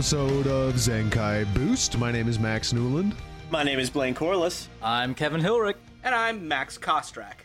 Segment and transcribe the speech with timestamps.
[0.00, 1.98] Episode of Zenkai Boost.
[1.98, 3.14] My name is Max Newland.
[3.50, 4.66] My name is Blaine Corliss.
[4.82, 5.76] I'm Kevin Hilrich.
[6.02, 7.44] And I'm Max Kostrak.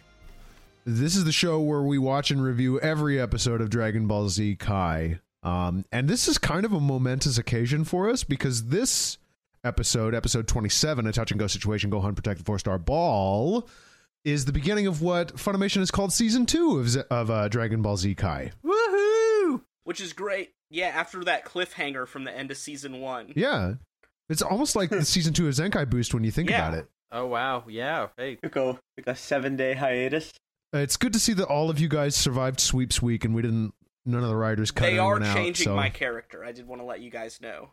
[0.85, 4.55] This is the show where we watch and review every episode of Dragon Ball Z
[4.55, 5.19] Kai.
[5.43, 9.17] Um, and this is kind of a momentous occasion for us because this
[9.65, 13.67] episode, episode 27, A Touch and Go Situation, Gohan, Protect the Four Star Ball,
[14.23, 17.81] is the beginning of what Funimation has called season two of, Z- of uh, Dragon
[17.81, 18.53] Ball Z Kai.
[18.63, 19.61] Woohoo!
[19.83, 20.54] Which is great.
[20.69, 23.33] Yeah, after that cliffhanger from the end of season one.
[23.35, 23.75] Yeah.
[24.29, 26.67] It's almost like the season two of Zenkai Boost when you think Yeah.
[26.67, 26.87] about it.
[27.11, 28.07] Oh wow, yeah.
[28.17, 30.31] Hey, Took a, took a seven day hiatus.
[30.73, 33.41] Uh, It's good to see that all of you guys survived sweeps week and we
[33.41, 33.73] didn't,
[34.05, 35.35] none of the writers cut They are anyone out.
[35.35, 36.43] changing so, my character.
[36.43, 37.69] I did want to let you guys know.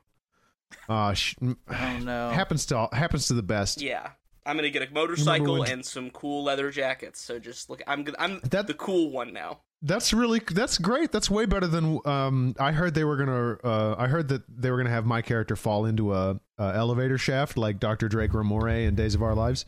[0.89, 1.55] uh, sh- oh
[2.03, 2.31] no.
[2.31, 3.81] happens to all, happens to the best.
[3.83, 4.11] Yeah.
[4.45, 7.21] I'm gonna get a motorcycle when- and some cool leather jackets.
[7.21, 9.61] So just look, I'm I'm That- the cool one now.
[9.85, 11.11] That's really that's great.
[11.11, 14.43] That's way better than um I heard they were going to uh I heard that
[14.49, 18.09] they were going to have my character fall into a, a elevator shaft like Dr.
[18.09, 19.65] Drake Ramoray in Days of Our Lives.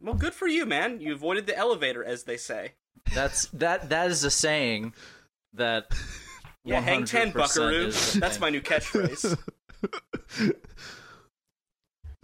[0.00, 1.00] Well, good for you, man.
[1.00, 2.72] You avoided the elevator, as they say.
[3.14, 3.88] That's that.
[3.88, 4.92] That is a saying
[5.54, 5.86] that.
[6.66, 7.90] Yeah, hang ten, Buckaroo.
[7.92, 9.36] That's my new catchphrase.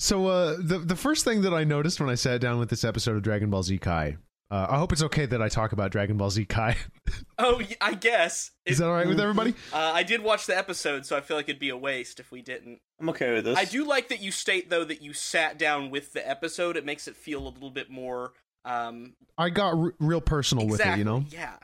[0.00, 2.84] So uh the the first thing that I noticed when I sat down with this
[2.84, 4.16] episode of Dragon Ball Z Kai.
[4.50, 6.76] Uh, I hope it's okay that I talk about Dragon Ball Z Kai.
[7.38, 8.50] oh, I guess.
[8.66, 9.54] Is It- that all right with everybody?
[9.72, 12.32] uh, I did watch the episode, so I feel like it'd be a waste if
[12.32, 12.80] we didn't.
[12.98, 13.56] I'm okay with this.
[13.58, 16.76] I do like that you state though that you sat down with the episode.
[16.76, 18.32] It makes it feel a little bit more
[18.64, 21.24] um I got r- real personal with it, you know.
[21.30, 21.54] Yeah.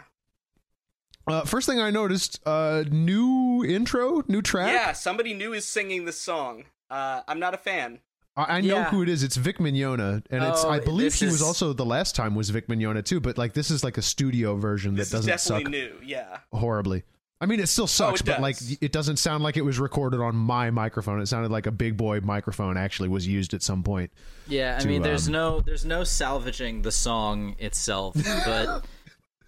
[1.27, 4.73] Uh, first thing I noticed, uh, new intro, new track.
[4.73, 6.65] Yeah, somebody new is singing this song.
[6.91, 7.99] Uh I'm not a fan.
[8.37, 8.91] I, I know Yeah.
[8.91, 9.23] who it is.
[9.23, 12.35] It's Vic Mignogna, and it's Oh, I believe this he was also the last time
[12.35, 13.21] was Vic Mignogna too.
[13.21, 16.07] But like this is like a studio version This that is doesn't definitely suck new.
[16.07, 16.39] Yeah.
[16.53, 17.05] horribly.
[17.39, 20.21] I mean, it still sucks, it but like it doesn't sound like it was recorded
[20.21, 21.21] on my microphone.
[21.21, 24.11] It sounded like a big boy microphone actually was used at some point.
[24.49, 28.15] Yeah, I to, mean, there's um, no, there's no salvaging the song itself,
[28.45, 28.85] but.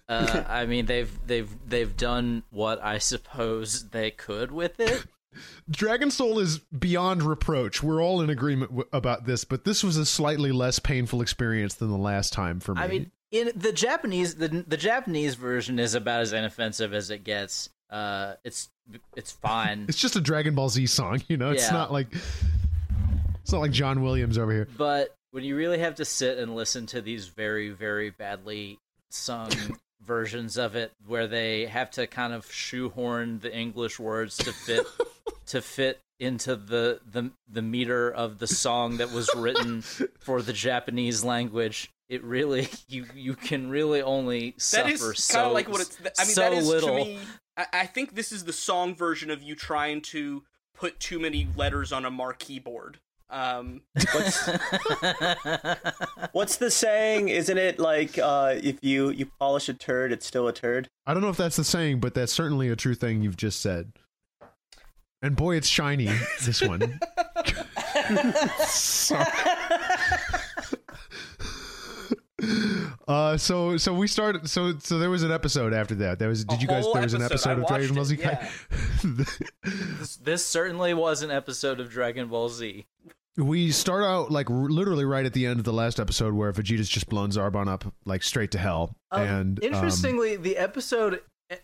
[0.07, 5.05] Uh, I mean, they've they've they've done what I suppose they could with it.
[5.69, 7.83] Dragon Soul is beyond reproach.
[7.83, 11.75] We're all in agreement w- about this, but this was a slightly less painful experience
[11.75, 12.81] than the last time for me.
[12.81, 17.23] I mean, in the Japanese, the the Japanese version is about as inoffensive as it
[17.23, 17.69] gets.
[17.89, 18.69] Uh, it's
[19.15, 19.85] it's fine.
[19.87, 21.51] it's just a Dragon Ball Z song, you know.
[21.51, 21.73] It's Yeah.
[21.73, 22.07] not like
[23.41, 24.67] it's not like John Williams over here.
[24.77, 28.79] But when you really have to sit and listen to these very, very badly
[29.11, 29.51] sung
[30.09, 34.85] versions of it, where they have to kind of shoehorn the English words to fit
[35.45, 39.81] to fit into the the the meter of the song that was written
[40.19, 44.59] for the Japanese language, it really you you can really only That
[44.97, 46.89] suffer so like what it's I mean so that is little.
[46.89, 47.19] to me
[47.55, 50.43] I, I think this is the song version of you trying to
[50.73, 52.99] put too many letters on a marquee board.
[53.29, 53.81] Um
[56.31, 57.29] What's the saying?
[57.29, 60.87] Isn't it like uh, if you you polish a turd, it's still a turd?
[61.05, 63.61] I don't know if that's the saying, but that's certainly a true thing you've just
[63.61, 63.91] said.
[65.21, 66.09] And boy, it's shiny.
[66.45, 66.79] This one.
[68.67, 69.17] so,
[73.07, 74.49] uh, so so we started.
[74.49, 76.19] So so there was an episode after that.
[76.19, 76.45] There was.
[76.45, 76.85] Did A you guys?
[76.93, 77.49] There was an episode.
[77.49, 78.15] episode I of Dragon Ball Z.
[78.15, 78.49] it, Kai.
[79.03, 82.85] this, this certainly was an episode of Dragon Ball Z.
[83.37, 86.51] we start out like r- literally right at the end of the last episode where
[86.51, 88.95] Vegeta's just blown Zarbon up like straight to hell.
[89.11, 91.21] Um, and um, interestingly, the episode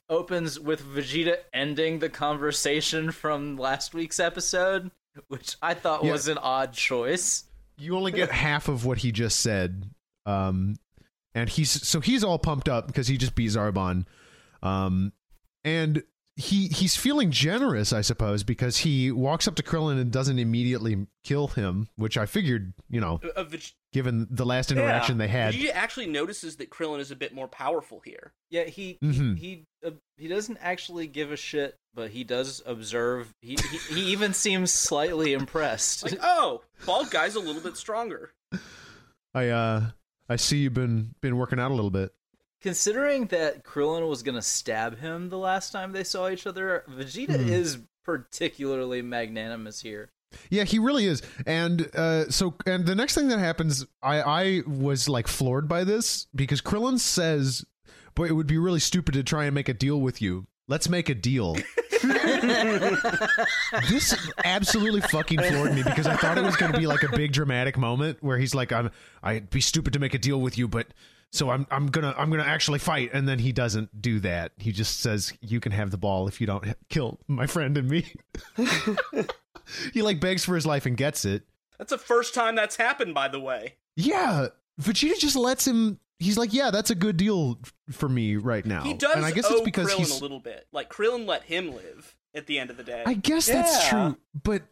[0.10, 4.90] opens with Vegeta ending the conversation from last week's episode,
[5.28, 6.12] which I thought Yeah.
[6.14, 7.44] was an odd choice.
[7.78, 9.90] you only get half of what he just said.
[10.26, 10.76] Um,
[11.34, 14.06] and he's so he's all pumped up because he just beat Zarbon.
[14.64, 15.12] Um,
[15.66, 16.02] and
[16.38, 21.08] he he's feeling generous, I suppose, because he walks up to Krillin and doesn't immediately
[21.24, 25.54] kill him, which I figured, you know, Uh, Veg- given the last interaction they had.
[25.54, 28.34] Vegeta actually notices that Krillin is a bit more powerful here.
[28.50, 29.38] Yeah, he Mhm.
[29.38, 33.34] he he, uh, he doesn't actually give a shit, but he does observe.
[33.42, 36.04] He he, he even seems slightly impressed.
[36.04, 38.34] Like, oh, bald guy's a little bit stronger.
[39.34, 39.92] I uh
[40.28, 42.12] I see you've been been working out a little bit.
[42.66, 47.40] Considering that Krillin was gonna stab him the last time they saw each other, Vegeta
[47.40, 47.48] Hmm.
[47.48, 50.10] is particularly magnanimous here.
[50.50, 51.22] Yeah, he really is.
[51.46, 55.84] And uh so and the next thing that happens, I I was like floored by
[55.84, 57.64] this because Krillin says,
[58.16, 60.48] "Boy, it would be really stupid to try and make a deal with you.
[60.68, 61.58] Let's make a deal."
[63.90, 67.16] this absolutely fucking floored me because I thought it was going to be like a
[67.16, 68.90] big dramatic moment where he's like, "I'm
[69.22, 70.88] I'd be stupid to make a deal with you, but
[71.32, 74.52] so I'm I'm gonna I'm gonna actually fight." And then he doesn't do that.
[74.58, 77.90] He just says, "You can have the ball if you don't kill my friend and
[77.90, 78.06] me."
[79.94, 81.44] he like begs for his life and gets it.
[81.78, 83.76] That's the first time that's happened, by the way.
[83.96, 84.48] Yeah,
[84.82, 86.00] Vegeta just lets him.
[86.20, 87.60] He's like, "Yeah, that's a good deal
[87.92, 90.40] for me right now." He does and I guess it's because Krillin he's a little
[90.40, 90.68] bit.
[90.72, 93.04] Like Krillin let him live at the end of the day.
[93.06, 94.64] I guess that's true, but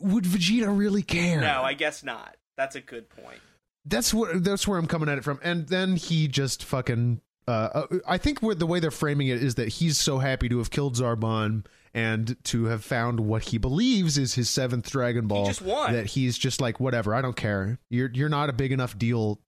[0.00, 1.40] would Vegeta really care?
[1.40, 2.36] No, I guess not.
[2.56, 3.40] That's a good point.
[3.86, 5.40] That's what that's where I'm coming at it from.
[5.42, 7.20] And then he just fucking.
[7.48, 10.48] Uh, uh, I think where the way they're framing it is that he's so happy
[10.48, 15.28] to have killed Zarbon and to have found what he believes is his seventh Dragon
[15.28, 15.46] Ball.
[15.46, 15.92] just won.
[15.92, 17.78] That he's just like, whatever, I don't care.
[17.88, 19.40] You're you're not a big enough deal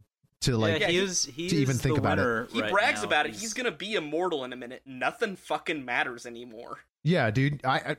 [0.42, 0.78] to like.
[0.80, 1.24] yeah, he he- is.
[1.24, 2.22] He to is even think the about it.
[2.22, 3.08] winner He right brags now.
[3.08, 3.34] about it.
[3.34, 4.82] He's gonna be immortal in a minute.
[4.86, 6.78] Nothing fucking matters anymore.
[7.02, 7.60] Yeah, dude.
[7.64, 7.96] I, I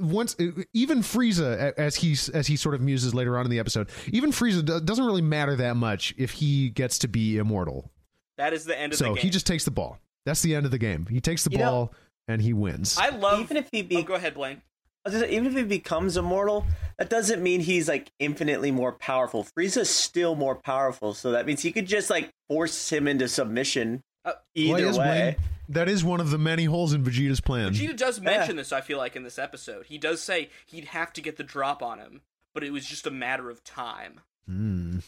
[0.00, 0.36] once
[0.72, 4.30] even Frieza, as he as he sort of muses later on in the episode, even
[4.32, 7.90] Frieza doesn't really matter that much if he gets to be immortal.
[8.38, 9.14] That is the end of the game.
[9.16, 9.98] So he just takes the ball.
[10.24, 11.06] That's the end of the game.
[11.10, 11.94] He takes the You know- ball
[12.28, 12.96] and he wins.
[12.98, 13.40] I love.
[13.40, 14.60] Even if he be- oh, go ahead, Blaine.
[15.04, 16.66] I was gonna say, even if he becomes immortal,
[16.98, 19.44] that doesn't mean he's like infinitely more powerful.
[19.56, 24.02] Frieza's still more powerful, so that means he could just like force him into submission
[24.24, 25.36] Uh, either Well, way.
[25.38, 27.72] Blaine, that is one of the many holes in Vegeta's plan.
[27.72, 28.72] Vegeta does mention this.
[28.72, 31.82] I feel like in this episode, he does say he'd have to get the drop
[31.82, 32.22] on him,
[32.54, 34.20] but it was just a matter of time.
[34.46, 34.98] Hmm.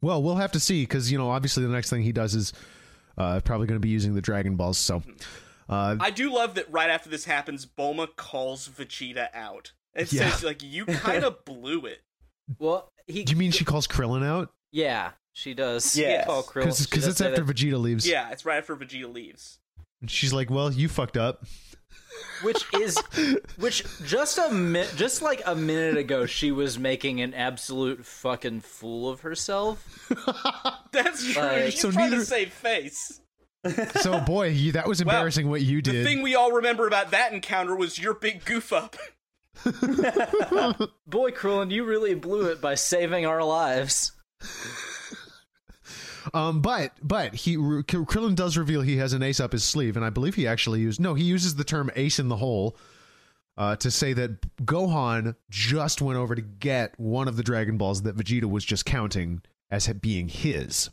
[0.00, 2.52] Well, we'll have to see because you know obviously the next thing he does is
[3.16, 4.78] uh, probably going to be using the Dragon Balls.
[4.78, 5.02] So.
[5.68, 9.72] Uh, I do love that right after this happens, Bulma calls Vegeta out.
[9.94, 10.28] and Yeah.
[10.30, 12.00] says like you kind of blew it.
[12.58, 13.22] Well, he.
[13.24, 14.52] do you mean she calls Krillin out?
[14.72, 15.96] Yeah, she does.
[15.96, 16.26] Yes.
[16.26, 16.64] Call Krillin.
[16.90, 18.06] Because it's after that- Vegeta leaves.
[18.06, 19.60] Yeah, it's right after Vegeta leaves.
[20.02, 21.44] And She's like, "Well, you fucked up."
[22.42, 22.98] which is
[23.56, 28.60] which just a mi- just like a minute ago she was making an absolute fucking
[28.60, 29.82] fool of herself
[30.92, 31.42] That's true.
[31.42, 33.20] Like- She's So trying neither- to save face.
[34.00, 35.94] So, boy, you, that was embarrassing what you did.
[35.94, 38.96] The thing we all remember about that encounter was your big goof up.
[41.06, 44.12] boy krillin you really blew it by saving our lives
[46.34, 50.04] Um, but but he Krillin does reveal he has an ace up his sleeve, and
[50.04, 52.76] I believe he actually used no, he uses the term ace in the hole
[53.56, 58.02] uh, to say that Gohan just went over to get one of the Dragon Balls
[58.02, 60.90] that Vegeta was just counting as being his.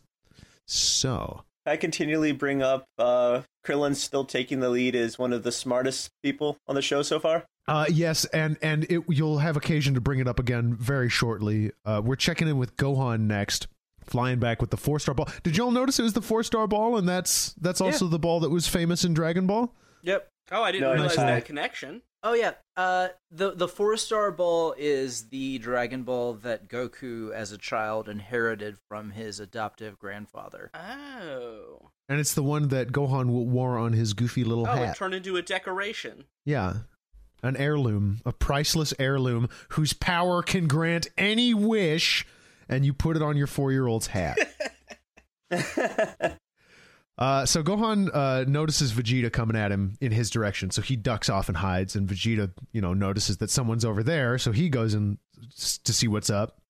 [0.65, 5.51] So I continually bring up uh, Krillin still taking the lead as one of the
[5.51, 7.45] smartest people on the show so far.
[7.67, 11.71] Uh, yes, and and it, you'll have occasion to bring it up again very shortly.
[11.85, 13.67] Uh, we're checking in with Gohan next,
[14.09, 15.27] flying back with the four star ball.
[15.43, 18.39] Did y'all notice it was the four star ball, and that's that's also the ball
[18.41, 19.73] that was famous in Dragon Ball?
[20.01, 22.01] yep Oh, I didn't No, realize that connection.
[22.23, 27.51] oh yeah uh the the four star ball is the dragon ball that goku as
[27.51, 31.89] a child inherited from his adoptive grandfather Oh.
[32.07, 34.95] And it's the one that Gohan wore on his goofy little Oh, it hat.
[34.97, 36.23] turned into a decoration.
[36.45, 36.77] yeah,
[37.43, 42.25] an heirloom, a priceless heirloom whose power can grant any wish,
[42.69, 44.37] and you put it on your four year old's hat.
[47.17, 51.27] Uh, so Gohan uh, notices Vegeta coming at him in his direction, so he ducks
[51.27, 51.93] off and hides.
[51.93, 55.17] And Vegeta, you know, notices that someone's over there, so he goes in
[55.83, 56.61] to see what's up.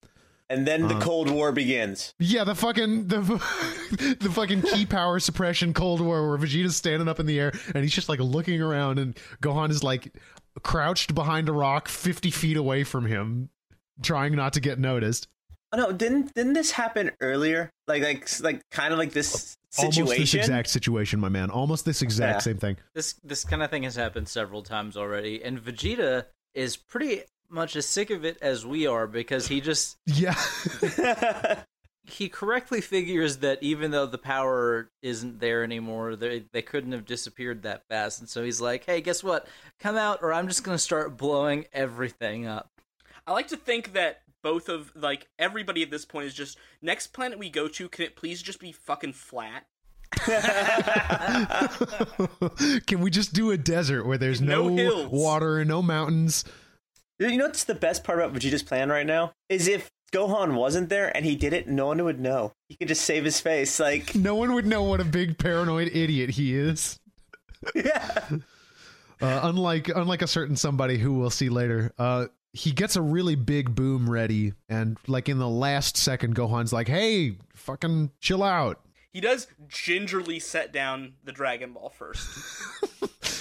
[0.49, 1.01] And then the Uh-huh.
[1.01, 2.15] Cold War begins.
[2.17, 3.19] Yeah, the fucking the
[4.19, 7.83] the fucking ki power suppression Cold War where Vegeta's standing up in the air and
[7.83, 10.15] he's just like looking around, and Gohan is like
[10.63, 13.49] crouched behind a rock, fifty feet away from him,
[14.01, 15.27] trying not to get noticed.
[15.71, 17.69] Oh no, didn't didn't this happen earlier?
[17.87, 20.03] Like like like kind of like this situation.
[20.03, 21.49] Almost this exact situation, my man.
[21.51, 22.39] Almost this exact Yeah.
[22.39, 22.77] same thing.
[22.95, 27.21] this this kind of thing has happened several times already and vegeta is pretty
[27.51, 30.35] much as sick of it as we are because he just Yeah.
[32.05, 37.05] he correctly figures that even though the power isn't there anymore, they they couldn't have
[37.05, 39.47] disappeared that fast, and so he's like, "Hey, guess what?
[39.79, 42.69] Come out, or I'm just gonna start blowing everything up."
[43.27, 47.07] I like to think that both of like everybody at this point is just next
[47.07, 47.89] planet we go to.
[47.89, 49.65] Can it please just be fucking flat?
[52.87, 56.43] Can we just do a desert where there's no, No water and no mountains?
[57.19, 59.33] You know what's the best part about Vegeta's plan right now?
[59.49, 62.53] Is if Gohan wasn't there and he did it, no one would know.
[62.69, 63.79] He could just save his face.
[63.79, 66.99] Like, No one would know what a big paranoid idiot he is.
[67.75, 68.29] yeah.
[69.21, 71.91] Uh, unlike unlike a certain somebody who we'll see later.
[71.97, 76.73] Uh, he gets a really big boom ready, and like in the last second, Gohan's
[76.73, 78.79] like, "Hey, fucking chill out,"
[79.11, 82.27] He does gingerly set down the Dragon Ball first.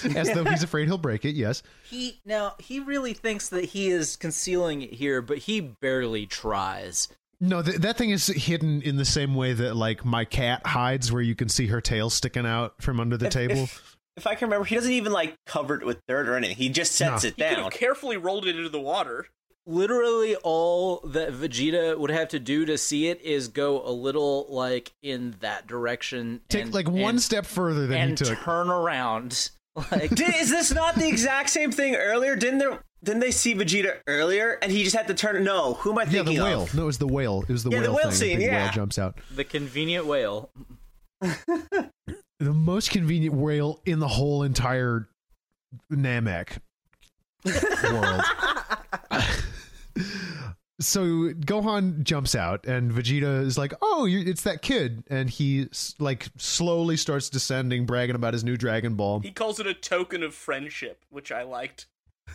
[0.15, 1.35] as though he's afraid he'll break it.
[1.35, 1.61] Yes.
[1.83, 7.07] He now he really thinks that he is concealing it here, but he barely tries.
[7.39, 11.11] No, th- that thing is hidden in the same way that like my cat hides,
[11.11, 13.63] where you can see her tail sticking out from under the If- table.
[13.63, 13.88] If,
[14.19, 16.55] if I can remember, he doesn't even like cover it with dirt or anything.
[16.57, 17.27] He just sets No.
[17.29, 17.63] it He could down.
[17.63, 19.27] have carefully rolled it into the water.
[19.65, 24.47] Literally, all that Vegeta would have to do to see it is go a little
[24.49, 26.41] like in that direction.
[26.49, 28.39] Take and- like one and- step further than and he took.
[28.39, 29.49] turn around.
[29.91, 32.35] Like Did, is this not the exact same thing earlier?
[32.35, 32.79] Didn't there?
[33.01, 35.41] Didn't they see Vegeta earlier and he just had to turn?
[35.45, 36.63] No, who am I yeah, thinking the whale.
[36.63, 36.75] of?
[36.75, 37.43] No, it was the whale.
[37.47, 38.11] It was the Yeah, whale the whale thing.
[38.15, 38.63] scene, the yeah.
[38.65, 39.17] whale jumps out.
[39.33, 40.49] the convenient whale.
[42.39, 45.09] The most convenient whale in the whole entire
[45.91, 46.59] Namek
[47.45, 48.21] world.
[50.79, 51.01] so
[51.33, 55.67] Gohan jumps out, and Vegeta is like, "Oh, you it's that kid," and he
[55.99, 59.19] like slowly starts descending, bragging about his new Dragon Ball.
[59.19, 61.87] He calls it a token of friendship, which I liked.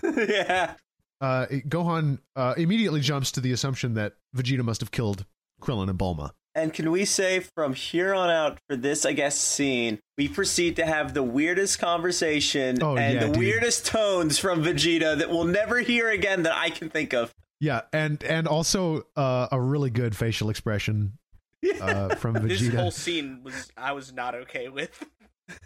[0.02, 0.74] yeah.
[1.20, 5.24] Uh, Gohan uh, immediately jumps to the assumption that Vegeta must have killed
[5.62, 6.32] Krillin and Bulma.
[6.56, 10.76] And can we say from here on out for this, I guess, scene, we proceed
[10.76, 13.36] to have the weirdest conversation Oh, and yeah, the dude.
[13.38, 17.34] weirdest tones from Vegeta that we'll never hear again that I can think of.
[17.60, 21.18] Yeah, and and also uh, a really good facial expression
[21.80, 22.48] uh, from Vegeta.
[22.48, 25.04] This whole scene was I was not okay with.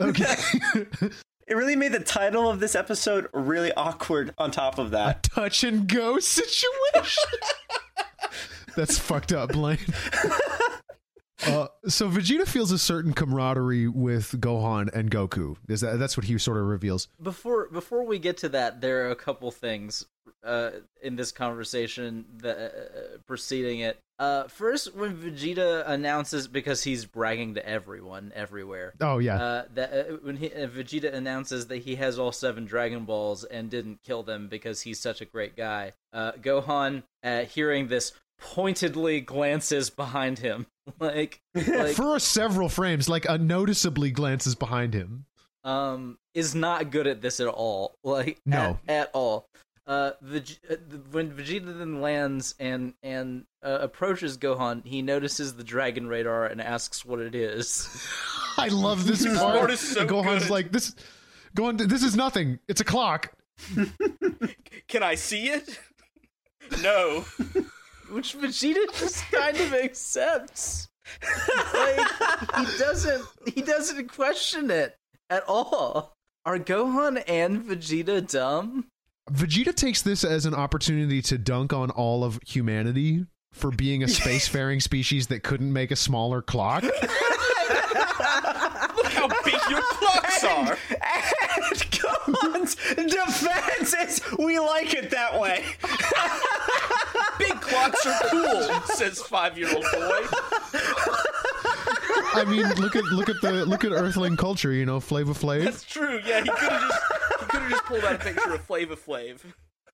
[0.01, 0.35] Okay.
[1.51, 5.23] It really made the title of this episode really awkward on top of a that.
[5.23, 7.25] touch and go situation.
[8.77, 9.79] That's fucked up, Blaine.
[11.47, 15.57] Uh, so Vegeta feels a certain camaraderie with Gohan and Goku.
[15.69, 17.09] Is that that's what he sort of reveals?
[17.23, 20.07] Before before we get to that, there are a couple things
[20.45, 20.71] uh,
[21.03, 23.99] in this conversation that uh, preceding it.
[24.19, 28.93] Uh, first, when Vegeta announces because he's bragging to everyone everywhere.
[29.01, 32.65] Oh yeah, Uh, that uh, when he, uh, Vegeta announces that he has all seven
[32.65, 37.43] Dragon Balls and didn't kill them because he's such a great guy, uh, Gohan, uh,
[37.43, 40.67] hearing this, pointedly glances behind him,
[41.01, 45.27] like, like for several frames, like uh, noticeably glances behind him.
[45.65, 47.95] um, is not good at this at all.
[48.05, 48.79] Like, No.
[48.87, 49.47] at, at all.
[49.87, 50.41] Uh, the,
[50.71, 50.77] uh,
[51.13, 56.61] when Vegeta then lands and and uh, approaches Gohan, he notices the Dragon Radar and
[56.61, 57.89] asks what it is.
[58.59, 59.59] I love this This part.
[59.59, 60.51] part is so Gohan's good.
[60.51, 60.95] like this.
[61.57, 62.59] Gohan, this is nothing.
[62.69, 63.33] It's a clock.
[64.89, 65.79] Can I see it?
[66.83, 67.25] No.
[68.11, 70.89] Which Vegeta just kind of accepts.
[71.75, 72.07] like
[72.59, 73.25] he doesn't
[73.55, 74.97] he doesn't question it
[75.31, 76.13] at all.
[76.45, 78.87] Are Gohan and Vegeta dumb?
[79.31, 84.07] Vegeta takes this as an opportunity to dunk on all of humanity for being a
[84.09, 86.83] spacefaring species that couldn't make a smaller clock.
[86.83, 86.93] Look
[89.13, 90.79] how big your clocks are.
[90.91, 91.88] And
[92.33, 95.65] Gohan's defense is we like it that way.
[97.39, 100.27] Big clocks are cool, says five-year-old boy.
[102.35, 104.73] I mean, look at look at the look at Earthling culture.
[104.73, 105.65] You know, Flavor Flav.
[105.65, 106.21] That's true.
[106.25, 107.01] Yeah, he could have just
[107.41, 109.41] he could have just pulled out a picture of Flavor Flav.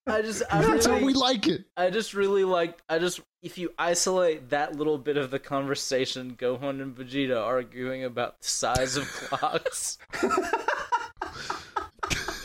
[0.07, 1.65] I just I That's how we like it.
[1.77, 6.37] I just really like I just if you isolate that little bit of the conversation,
[6.37, 9.99] Gohan and Vegeta arguing about the size of clocks.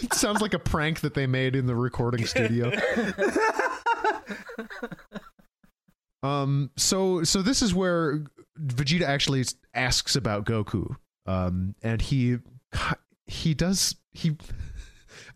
[0.14, 2.72] Sounds like a prank that they made in the recording studio.
[6.24, 6.72] um.
[6.78, 8.24] So so this is where
[8.60, 10.96] Vegeta actually asks about Goku.
[11.26, 11.76] Um.
[11.82, 12.38] And he
[13.28, 14.38] he does he.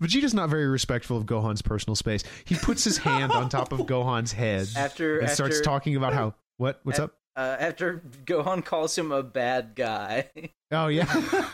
[0.02, 2.24] Vegeta's not very respectful of Gohan's personal space.
[2.46, 6.36] He puts his hand on top of Gohan's head After and starts talking about how
[6.58, 7.16] what what's up.
[7.36, 10.30] Uh, after Gohan calls him a bad guy.
[10.76, 11.06] Oh yeah.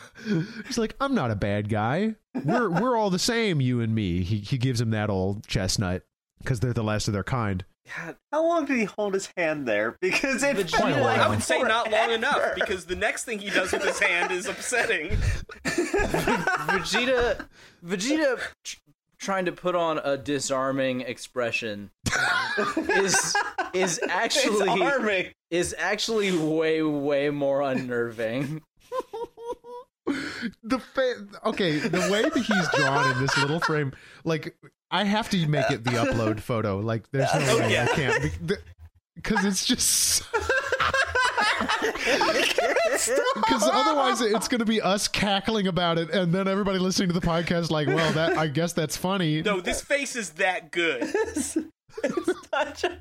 [0.65, 2.15] He's like, I'm not a bad guy.
[2.45, 4.23] We're we're all the same, you and me.
[4.23, 6.03] He he gives him that old chestnut
[6.41, 7.65] because they're the last of their kind.
[7.97, 9.97] God, how long did he hold his hand there?
[9.99, 13.25] Because it Vegeta- Quite a like I would say not long enough because the next
[13.25, 15.09] thing he does with his hand is upsetting.
[15.65, 17.45] Vegeta,
[17.85, 18.77] Vegeta tr-
[19.17, 21.91] trying to put on a disarming expression
[22.77, 23.35] is
[23.73, 25.27] is actually it's arming.
[25.51, 28.61] Is actually way way more unnerving.
[30.63, 33.91] the fa- okay, the way that he's drawn in this little frame,
[34.23, 34.55] like
[34.91, 36.79] I have to make it the upload photo.
[36.79, 37.87] Like, there's no Oh, way yeah.
[37.91, 38.33] I can't
[39.15, 40.23] because it's just
[43.35, 47.13] because otherwise it's going to be us cackling about it, and then everybody listening to
[47.13, 49.41] the podcast like, well, that I guess that's funny.
[49.41, 51.03] No, this face is that good.
[51.13, 51.57] it's
[52.51, 52.97] such a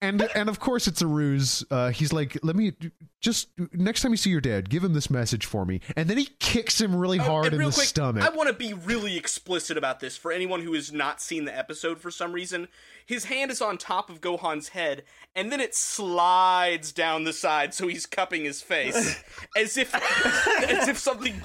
[0.00, 1.64] and and of course it's a ruse.
[1.70, 2.72] Uh, he's like, let me
[3.20, 6.18] just next time you see your dad, give him this message for me, and then
[6.18, 8.22] he kicks him really Oh, hard in the quick, stomach.
[8.24, 11.56] I want to be really explicit about this for anyone who has not seen the
[11.56, 12.68] episode for some reason.
[13.04, 17.74] His hand is on top of Gohan's head, and then it slides down the side,
[17.74, 19.22] so he's cupping his face,
[19.56, 19.94] as if
[20.68, 21.42] as if something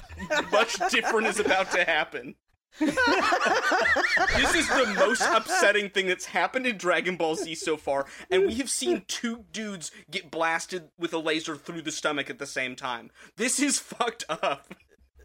[0.52, 2.34] much different is about to happen.
[2.80, 8.46] this is the most upsetting thing that's happened in Dragon Ball Z so far, and
[8.46, 12.46] we have seen two dudes get blasted with a laser through the stomach at the
[12.46, 13.10] same time.
[13.36, 14.74] This is fucked up.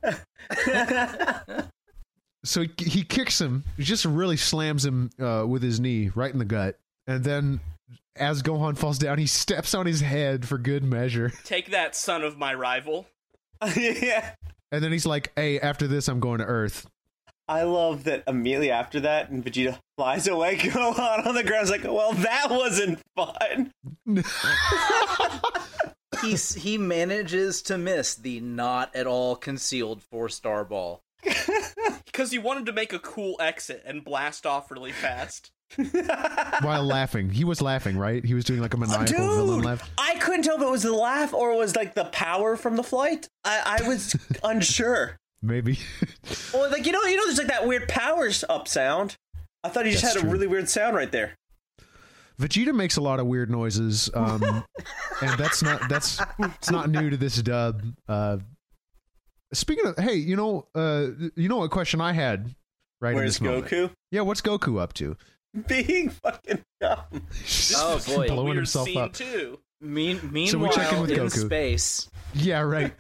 [2.44, 6.32] so he, he kicks him, he just really slams him uh, with his knee right
[6.32, 6.78] in the gut,
[7.08, 7.60] and then
[8.16, 12.24] as Gohan falls down, he steps on his head for good measure, Take that, son
[12.24, 13.08] of my rival.
[13.76, 14.36] yeah.
[14.72, 16.86] and then he's like, "Hey, after this, I'm going to Earth."
[17.50, 21.64] I love that immediately after that, and Vegeta flies away, Gohan on the ground.
[21.64, 23.72] is like, well, that wasn't fun.
[26.22, 31.02] He's he manages to miss the not at all concealed four star ball.
[32.06, 35.52] Because he wanted to make a cool exit and blast off really fast.
[36.62, 37.30] while laughing.
[37.30, 38.26] He was laughing, right?
[38.26, 39.90] He was doing like a maniacal villain laugh.
[39.98, 42.76] I couldn't tell if it was the laugh or it was like the power from
[42.76, 43.30] the flight.
[43.46, 45.18] I, I was unsure.
[45.42, 45.80] Maybe.
[46.54, 49.16] Well, like you know, you know, there's like that weird powers up sound.
[49.64, 50.30] I thought he just That's had true.
[50.30, 51.36] a really weird sound right there.
[52.40, 54.42] Vegeta makes a lot of weird noises, um,
[55.22, 57.84] and that's not that's it's not new to this dub.
[58.08, 58.38] Uh,
[59.54, 62.56] speaking of, hey, you know, uh, you know what question I had
[63.02, 63.92] right in Where's this moment?
[64.12, 65.18] Yeah, what's Goku up to?
[65.68, 67.00] Being fucking dumb.
[67.76, 68.28] Oh, boy.
[68.28, 69.14] blowing weird himself scene up.
[69.14, 69.60] too.
[69.82, 71.46] Mean, meanwhile, check in with in Goku.
[71.46, 72.94] space, Yeah, right.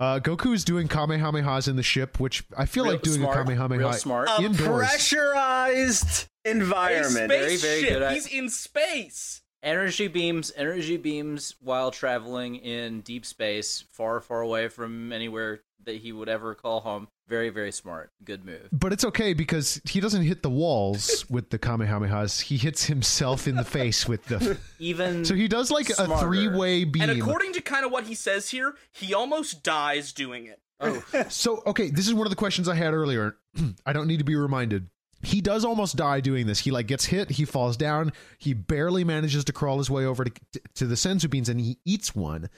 [0.00, 3.42] Uh, Goku's doing Kamehamehas in the ship, which I feel real like doing smart, a
[3.44, 4.28] Kamehameha real smart.
[4.30, 4.88] A indoors.
[4.88, 7.28] pressurized A environment.
[7.28, 7.80] Very, spaceship.
[7.80, 9.42] very good at- He's in space.
[9.62, 15.96] energy beams, energy beams while traveling in deep space, far, far away from anywhere that
[15.96, 17.08] he would ever call home.
[17.30, 18.10] Very, very smart.
[18.24, 18.68] Good move.
[18.72, 22.40] But it's okay because he doesn't hit the walls with the Kamehamehas.
[22.40, 24.58] He hits himself in the face with the.
[24.80, 27.02] Even So he does like a three-way beam.
[27.08, 30.60] And according to kind of what he says here, he almost dies doing it.
[30.80, 33.36] oh, So, okay, this is one of the questions I had earlier.
[33.86, 34.88] I don't need to be reminded.
[35.22, 36.58] He does almost die doing this.
[36.58, 40.24] He like gets hit, he falls down, he barely manages to crawl his way over
[40.24, 40.32] to,
[40.74, 42.48] to the senzu beans and he eats one.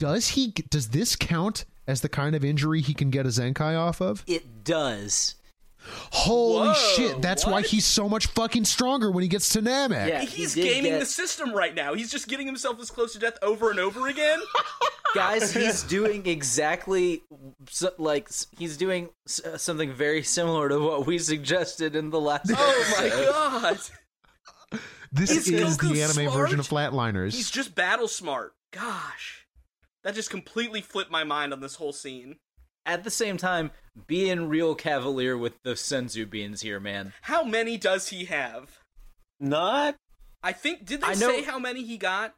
[0.00, 3.78] Does he does this count as the kind of injury he can get a Zenkai
[3.78, 4.22] off of?
[4.26, 5.34] it does.
[6.10, 10.08] Holy Whoa, shit, that's why he's so much fucking stronger when he gets to Namek.
[10.08, 11.94] Yeah, He's did gaming get- the system right now.
[11.94, 14.40] He's just getting himself as close to death over and over again.
[15.14, 17.22] Guys, he's doing exactly
[17.70, 19.10] so, like he's doing
[19.44, 22.50] uh, something very similar to what we suggested in the last.
[22.52, 23.78] oh my god.
[25.12, 26.32] This Is is the anime smart?
[26.34, 27.32] version of Flatliners.
[27.32, 28.54] He's just battle smart.
[28.72, 29.35] Gosh.
[30.06, 32.36] That just completely flipped my mind on this whole scene.
[32.86, 33.72] At the same time,
[34.06, 37.12] being real cavalier with the senzu beans here, man.
[37.22, 38.78] How many does he have?
[39.40, 39.96] Not.
[40.44, 42.34] I think did they I know- say how many he got?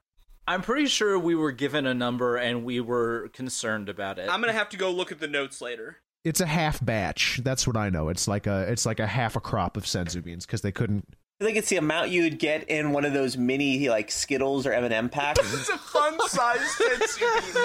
[0.47, 4.31] I'm pretty sure we were given a number and we were concerned about it.
[4.33, 5.99] I'm gonna have to go look at the notes later.
[6.25, 7.43] it's a half batch.
[7.45, 8.09] That's what I know.
[8.09, 11.07] It's like a it's like a half a crop of senzu beans because they couldn't
[11.41, 14.67] I think it's the amount you would get in one of those mini like Skittles
[14.67, 15.39] or M&M packs.
[15.55, 17.65] It's a fun size Senzu bean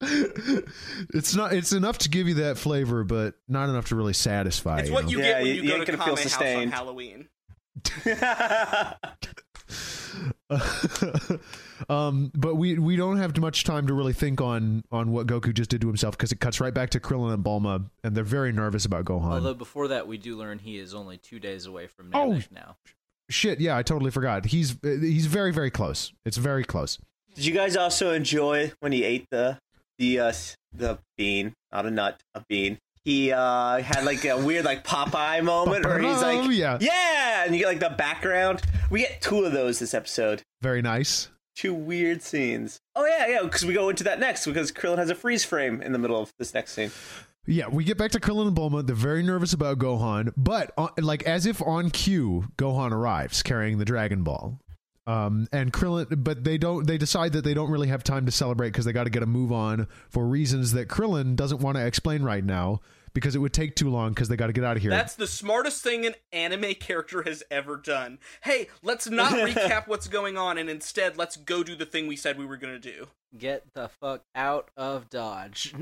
[0.00, 0.68] bag.
[1.14, 4.80] it's not it's enough to give you that flavor but not enough to really satisfy
[4.80, 6.24] It's what you Yeah, get when you- you, you go ain't to gonna feel Kame
[6.24, 6.74] House on sustained.
[6.74, 7.28] Halloween.
[11.88, 15.52] um but we we don't have much time to really think on on what goku
[15.52, 18.24] just did to himself because it cuts right back to krillin and bulma and they're
[18.24, 21.66] very nervous about gohan Although before that, we do learn he is only two days
[21.66, 22.40] away from Oh.
[22.50, 22.76] Now.
[23.30, 26.98] shit yeah i totally forgot he's he's very very close it's very close
[27.34, 29.58] Did you guys also enjoy when he ate the
[29.98, 30.32] the uh,
[30.72, 32.78] the bean, not a nut, a bean?
[33.04, 36.78] He uh, had like a weird like Popeye moment where he's like, yeah.
[36.80, 38.62] yeah, and you get like the background.
[38.90, 40.42] We get two of those this episode.
[40.62, 41.28] Very nice.
[41.54, 42.78] Two weird scenes.
[42.96, 45.82] Oh yeah, yeah, because we go into that next because Krillin has a freeze frame
[45.82, 46.90] in the middle of this next scene.
[47.46, 48.86] Yeah, we get back to Krillin and Bulma.
[48.86, 53.76] They're very nervous about Gohan, but uh, like as if on cue, Gohan arrives carrying
[53.76, 54.58] the Dragon Ball.
[55.06, 56.86] Um, and Krillin, but they don't.
[56.86, 59.22] They decide that they don't really have time to celebrate because they got to get
[59.22, 62.80] a move on for reasons that Krillin doesn't want to explain right now
[63.14, 64.90] because it would take too long because they got to get out of here.
[64.90, 68.18] That's the smartest thing an anime character has ever done.
[68.42, 72.16] Hey, let's not recap what's going on and instead let's go do the thing we
[72.16, 73.06] said we were going to do.
[73.36, 75.74] Get the fuck out of Dodge.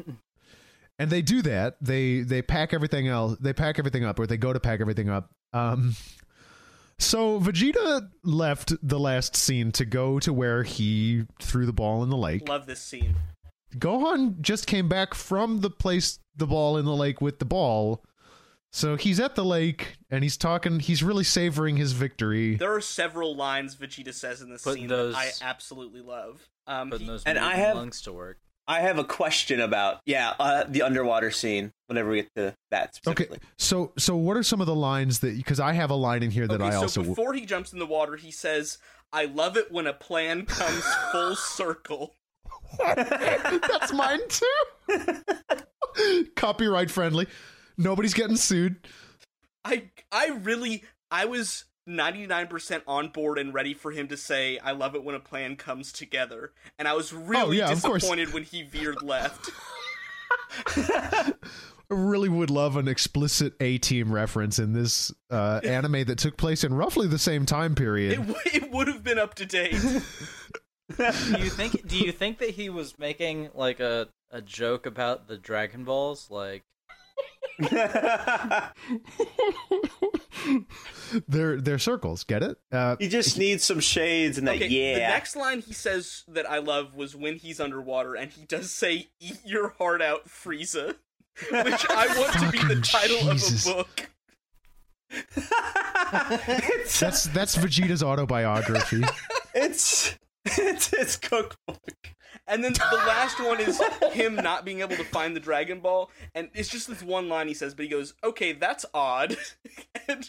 [0.99, 1.77] and they do that.
[1.81, 3.37] They they pack everything else.
[3.41, 5.31] They pack everything up, or they go to pack everything up.
[5.53, 5.97] Um,
[7.03, 12.11] so Vegeta left the last scene to go to where he threw the ball in
[12.11, 12.49] the lake.
[12.49, 13.17] Love this scene.
[13.77, 18.03] Gohan just came back from the place the ball in the lake with the ball.
[18.71, 22.57] So he's at the lake and he's talking he's really savoring his victory.
[22.57, 26.41] There are several lines Vegeta says in this Putting scene those- that I absolutely love.
[26.67, 28.39] Um, Putting he- those and I have- lungs to work.
[28.69, 31.73] I have a question about yeah uh, the underwater scene.
[31.93, 33.29] Whenever we get to that Okay.
[33.59, 36.31] So so what are some of the lines that because I have a line in
[36.31, 38.79] here that okay, I so also before he jumps in the water, he says,
[39.13, 42.17] "I love it when a plan comes full circle."
[42.79, 46.27] That's mine too.
[46.37, 47.27] Copyright friendly.
[47.77, 48.89] Nobody's getting sued.
[49.63, 54.73] I I really I was 99% on board and ready for him to say I
[54.73, 57.83] love it when a plan comes together and I was oh, really Oh, yeah, of
[57.83, 59.51] disappointed when he veered left.
[61.93, 66.37] I really would love an explicit A team reference in this uh, anime that took
[66.39, 68.13] place in roughly the same time period.
[68.13, 69.73] It, w- it would have been up to date.
[70.97, 75.29] do you think do you think that he was making like a a joke about
[75.29, 76.63] the Dragon Balls like
[81.29, 82.25] they're they're circles.
[82.25, 82.59] Get it?
[82.71, 84.95] Uh, he just needs some shades and that Okay, yeah.
[84.95, 88.71] the next line he says that I love was when he's underwater and he does
[88.71, 90.97] say eat your heart out Frieza,
[91.51, 93.67] which I want to be the title Jesus.
[93.67, 94.09] of a book.
[96.49, 99.03] it's, that's that's Vegeta's autobiography.
[99.55, 101.79] it's it's his cookbook.
[102.47, 103.81] And then the last one is
[104.13, 107.47] him not being able to find the Dragon Ball, and it's just this one line
[107.47, 109.37] he says, but he goes, "Okay, that's odd."
[110.09, 110.29] and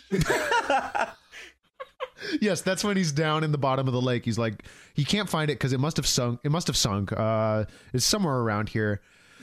[2.40, 4.26] yes, that's when he's down in the bottom of the lake.
[4.26, 4.64] He's like
[4.94, 6.40] he can't find it because it must have sunk.
[6.44, 7.12] It must have sunk.
[7.12, 9.02] Uh, it's somewhere around here.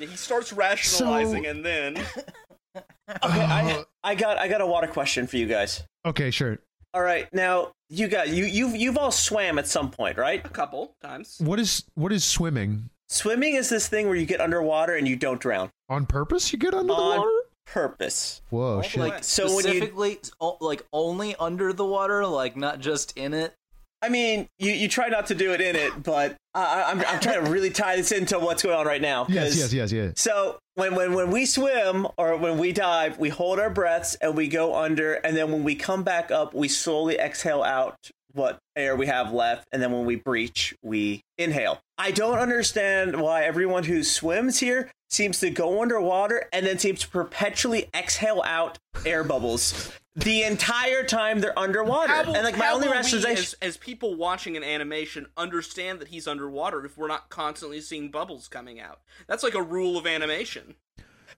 [0.09, 1.97] He starts rationalizing, So- and then
[2.77, 2.85] Okay,
[3.25, 5.83] I I got I got a water question for you guys.
[6.07, 6.59] Okay, sure.
[6.95, 10.45] All right, now you got you you've you've all swam at some point, right?
[10.45, 11.37] a couple times.
[11.41, 15.17] What is what is swimming Swimming is this thing where you get underwater and you
[15.17, 16.53] don't drown on purpose?
[16.53, 17.31] You get under the on water.
[17.67, 18.41] purpose.
[18.51, 19.01] Whoa, shit.
[19.01, 20.21] like So when you- specifically
[20.61, 23.53] like only under the water like not just in it
[24.03, 27.21] I mean, you, you try not to do it in it, but I, I'm I'm
[27.21, 29.27] trying to really tie this into what's going on right now.
[29.29, 30.15] yes, yes, yes, yes.
[30.17, 34.37] So when, when when we swim or when we dive, we hold our breaths and
[34.37, 37.97] we go under, and then when we come back up, we slowly exhale out
[38.33, 41.81] what air we have left, and then when we breach, we inhale.
[41.99, 47.01] I don't understand why everyone who swims here seems to go underwater and then seems
[47.01, 52.13] to perpetually exhale out air bubbles the entire time they're underwater.
[52.13, 53.57] How and like my only rationalization.
[53.61, 58.11] as, as people watching an animation, understand that he's underwater if we're not constantly seeing
[58.11, 59.01] bubbles coming out?
[59.27, 60.77] That's like a rule of animation.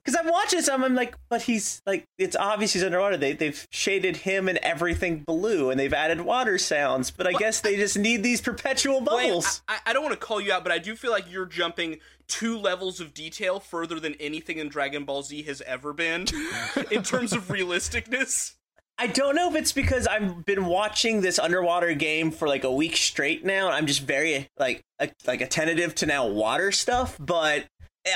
[0.05, 3.17] Because I'm watching some, I'm, like, but he's like, it's obvious he's underwater.
[3.17, 7.13] They they've shaded him and everything blue, and they've added water sounds.
[7.13, 9.63] But I guess they just need these perpetual Blaine, bubbles.
[9.69, 12.01] I, I don't want to call you out, but I do feel like you're jumping
[12.27, 16.27] two levels of detail further than anything in Dragon Ball Z has ever been
[16.91, 18.55] in terms of realisticness.
[19.03, 22.71] I don't know if it's because I've been watching this underwater game for like a
[22.71, 27.17] week straight now, I'm just very like a, like attentive to now water stuff.
[27.19, 27.65] But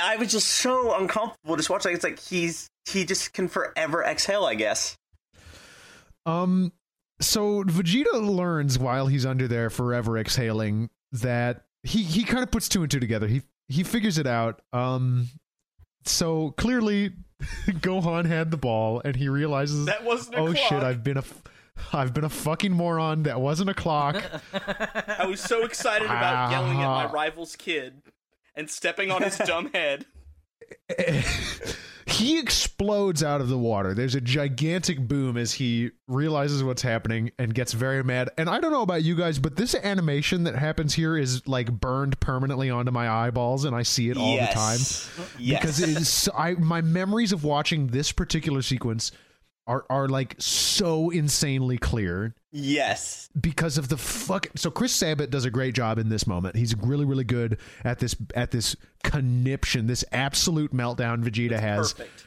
[0.01, 1.91] I was just so uncomfortable just watching.
[1.91, 4.45] It's like he's he just can forever exhale.
[4.45, 4.95] I guess.
[6.25, 6.71] Um,
[7.19, 12.69] so Vegeta learns while he's under there, forever exhaling, that he he kind of puts
[12.69, 13.27] two and two together.
[13.27, 14.61] He he figures it out.
[14.71, 15.27] Um,
[16.05, 17.11] so clearly,
[17.67, 20.57] Gohan had the ball, and he realizes That wasn't a oh clock.
[20.57, 21.41] shit, I've been a f-
[21.93, 23.23] I've been a fucking moron.
[23.23, 24.23] That wasn't a clock.
[24.53, 28.01] I was so excited about yelling at my rival's kid
[28.55, 30.05] and stepping on his dumb head.
[32.05, 33.93] he explodes out of the water.
[33.93, 38.29] There's a gigantic boom as he realizes what's happening and gets very mad.
[38.37, 41.71] And I don't know about you guys, but this animation that happens here is like
[41.71, 44.79] burned permanently onto my eyeballs, and I see it all the time
[45.37, 45.59] Yes.
[45.61, 46.29] because it is.
[46.35, 49.11] I my memories of watching this particular sequence
[49.67, 53.29] are are like so insanely clear yes.
[53.39, 54.47] because of the fuck.
[54.55, 56.55] So Chris Sabat does a great job in this moment.
[56.55, 61.93] He's really really good at this at this conniption, this absolute meltdown Vegeta has.
[61.93, 62.23] Perfect.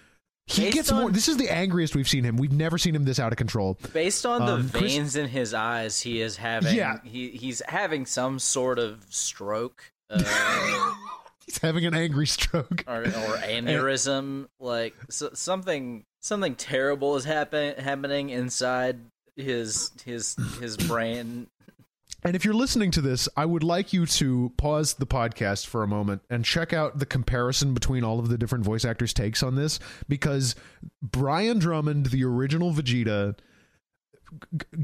[0.46, 1.10] He Based gets more.
[1.12, 2.36] This is the angriest we've seen him.
[2.36, 3.78] We've never seen him this out of control.
[3.92, 6.98] Based on the Um, Chris- veins in his eyes, he is having Yeah.
[7.04, 10.20] he he's having some sort of stroke uh,
[11.50, 12.84] He's having an angry stroke.
[12.86, 14.46] or, or aneurysm.
[14.60, 19.00] Like so, something something terrible is happen, happening inside
[19.34, 21.48] his his his brain.
[22.22, 25.82] And if you're listening to this, I would like you to pause the podcast for
[25.82, 29.42] a moment and check out the comparison between all of the different voice actors' takes
[29.42, 30.54] on this because
[31.02, 33.36] Brian Drummond, the original Vegeta,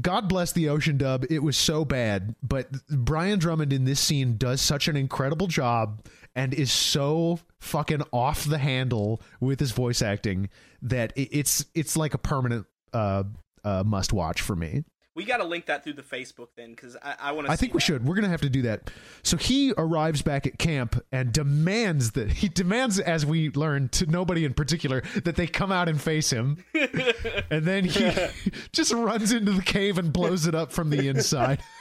[0.01, 4.35] God bless the ocean dub, it was so bad, but Brian Drummond in this scene
[4.37, 6.03] does such an incredible job
[6.37, 10.49] and is so fucking off the handle with his voice acting
[10.83, 13.23] that it, it's it's like a permanent uh,
[13.65, 14.85] uh, must watch for me.
[15.15, 17.51] We got to link that through the Facebook then, because I, I want to.
[17.51, 18.05] I think we should.
[18.05, 18.91] We're gonna have to do that.
[19.23, 24.05] So he arrives back at camp and demands that he demands, as we learn, to
[24.05, 26.63] nobody in particular, that they come out and face him.
[27.49, 28.11] and then he
[28.71, 31.63] just runs into the cave and blows it up from the inside.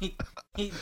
[0.00, 0.16] He,
[0.56, 0.72] he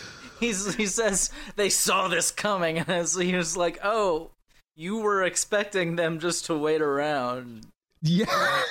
[0.43, 4.31] he's he says they saw this coming, and as he was like, "Oh,
[4.75, 7.67] you were expecting them just to wait around."
[8.05, 8.63] Yeah.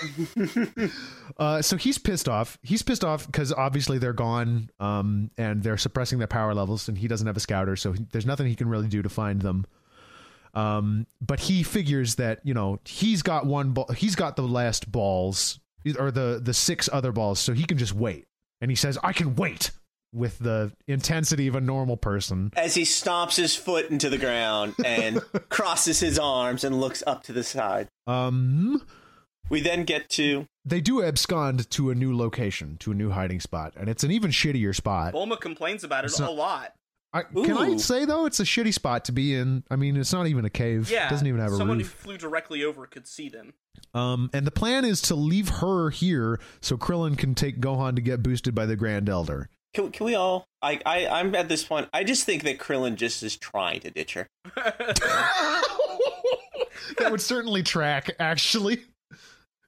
[1.37, 2.59] uh, so he's pissed off.
[2.63, 6.97] He's pissed off because obviously they're gone, um, and they're suppressing their power levels, and
[6.97, 9.41] he doesn't have a scouter, so he, there's nothing he can really do to find
[9.41, 9.65] them.
[10.53, 13.87] Um, but he figures that you know he's got one ball.
[13.95, 15.59] He's got the last balls,
[15.97, 18.25] or the the six other balls, so he can just wait.
[18.59, 19.71] And he says, "I can wait."
[20.13, 22.51] With the intensity of a normal person.
[22.55, 27.23] As he stomps his foot into the ground and crosses his arms and looks up
[27.23, 27.87] to the side.
[28.07, 28.81] Um,
[29.49, 33.39] We then get to they do abscond to a new location, to a new hiding
[33.39, 35.13] spot, and it's an even shittier spot.
[35.13, 36.73] Bulma complains about it It's a lot.
[37.13, 39.63] I, can I say though, it's a shitty spot to be in.
[39.69, 40.89] I mean, it's not even a cave.
[40.89, 41.91] Yeah, it doesn't even have a someone roof.
[41.91, 43.53] who flew directly over could see them.
[43.93, 48.01] Um, and the plan is to leave her here so Krillin can take Gohan to
[48.01, 49.49] get boosted by the Grand Elder.
[49.73, 52.95] Can, can we all I, I I'm at this point I just think that Krillin
[52.95, 54.27] just is trying to ditch her.
[56.97, 58.83] that would certainly track, actually.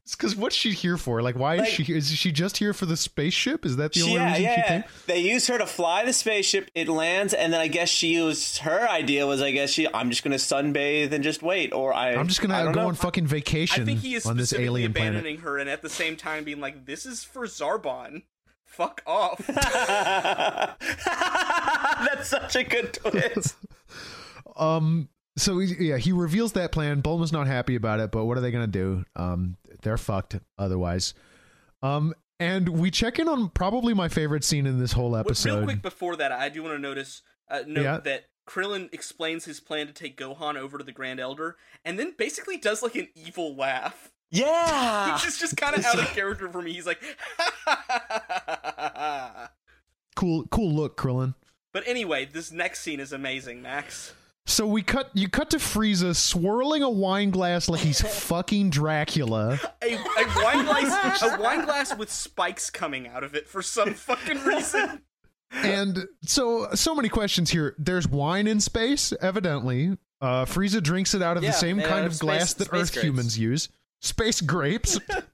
[0.05, 1.21] It's because what's she here for?
[1.21, 1.93] Like, why Like- is she?
[1.93, 3.65] Is she just here for the spaceship?
[3.65, 4.55] Is that the only yeah, reason yeah.
[4.55, 4.83] she came?
[5.07, 6.69] They use her to fly the spaceship.
[6.75, 10.09] It lands, and then I guess she used her idea was I guess she I'm
[10.09, 12.87] just gonna sunbathe and just wait, or I I'm just gonna don't go know.
[12.89, 15.11] on fucking vacation I think he is on this specifically alien planet.
[15.13, 18.23] abandoning her, and at the same time being like, "This is for Zarbon.
[18.73, 19.45] Fuck off."
[22.05, 23.55] That's such a good twist.
[24.55, 25.09] Um.
[25.35, 27.01] So yeah, he reveals that plan.
[27.01, 29.03] Bulma's not happy about it, but what are they gonna do?
[29.15, 31.15] Um, they're fucked otherwise.
[31.81, 35.55] Um, and we check in on probably my favorite scene in this whole episode.
[35.55, 37.97] Real quick before that, I do want to notice uh, note Yeah.
[37.99, 42.13] that Krillin explains his plan to take Gohan over to the Grand Elder, and then
[42.17, 45.13] basically does like an evil laugh, Yeah.
[45.15, 46.73] which is just kind of out of character for me.
[46.73, 46.99] He's like,
[50.15, 51.33] Cool, cool look, Krillin.
[51.71, 54.13] but anyway, this next scene is amazing, Max.
[54.45, 55.09] So we cut.
[55.13, 59.57] You cut to Frieza swirling a wine glass like he's fucking Dracula.
[59.81, 63.93] A, a wine glass, a wine glass with spikes coming out of it for some
[63.93, 65.01] fucking reason.
[65.53, 67.73] and so so many questions here.
[67.79, 69.97] There's wine in space, evidently.
[70.21, 72.91] Uh, Frieza drinks it out of Yeah, the same kind of of glass that Earth
[72.93, 73.01] grapes.
[73.01, 73.69] humans use.
[74.03, 74.99] Space grapes.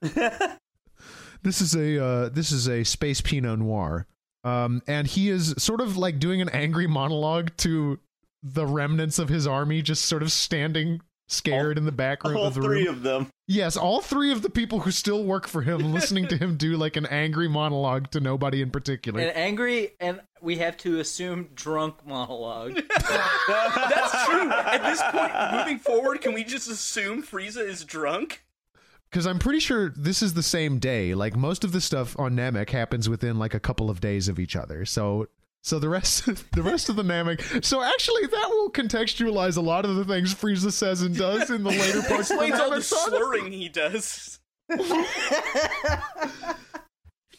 [1.42, 4.06] this is a uh, this is a space Pinot Noir,
[4.44, 7.98] um, and he is sort of like doing an angry monologue to
[8.44, 12.46] the remnants of his army, just sort of standing scared in the back room All
[12.46, 12.94] of the three room.
[12.94, 13.26] of them.
[13.48, 16.76] Yes, all three of the people who still work for him, listening to him do
[16.76, 19.20] like an angry monologue to nobody in particular.
[19.20, 22.74] An angry and we have to assume drunk monologue.
[22.98, 24.48] That's true.
[24.48, 28.44] At this point, moving forward, can we just assume Frieza is drunk?
[29.10, 31.14] Because I'm pretty sure this is the same day.
[31.14, 34.38] Like most of the stuff on Namek happens within like a couple of days of
[34.38, 34.84] each other.
[34.84, 35.26] So
[35.62, 37.64] so the rest the rest of the Namek.
[37.64, 41.64] So actually that will contextualize a lot of the things Frieza says and does in
[41.64, 44.38] the later parts Explains all the slurring he does.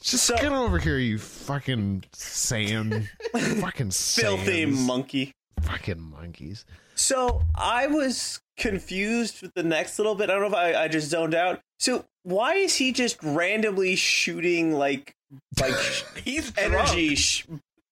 [0.01, 5.31] Just So- get over here, you fucking sand, fucking Filthy monkey.
[5.61, 6.65] fucking monkeys.
[7.01, 10.29] So I was confused with the next little bit.
[10.29, 11.61] I don't know if I, I just zoned out.
[11.79, 15.15] So why is he just randomly shooting like
[15.59, 15.73] like
[16.23, 17.07] He's energy?
[17.07, 17.17] drunk.
[17.17, 17.43] Sh-